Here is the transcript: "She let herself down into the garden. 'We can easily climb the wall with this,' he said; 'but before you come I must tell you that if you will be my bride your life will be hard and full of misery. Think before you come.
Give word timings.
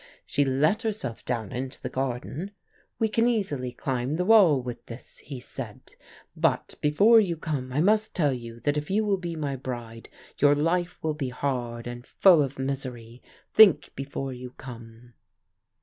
"She 0.25 0.43
let 0.43 0.81
herself 0.81 1.23
down 1.25 1.51
into 1.51 1.79
the 1.79 1.87
garden. 1.87 2.49
'We 2.97 3.09
can 3.09 3.27
easily 3.27 3.71
climb 3.71 4.15
the 4.15 4.25
wall 4.25 4.59
with 4.59 4.83
this,' 4.87 5.19
he 5.19 5.39
said; 5.39 5.91
'but 6.35 6.73
before 6.81 7.19
you 7.19 7.37
come 7.37 7.71
I 7.71 7.81
must 7.81 8.15
tell 8.15 8.33
you 8.33 8.59
that 8.61 8.77
if 8.77 8.89
you 8.89 9.05
will 9.05 9.19
be 9.19 9.35
my 9.35 9.55
bride 9.55 10.09
your 10.39 10.55
life 10.55 10.97
will 11.03 11.13
be 11.13 11.29
hard 11.29 11.85
and 11.85 12.03
full 12.03 12.41
of 12.41 12.57
misery. 12.57 13.21
Think 13.53 13.91
before 13.95 14.33
you 14.33 14.55
come. 14.57 15.13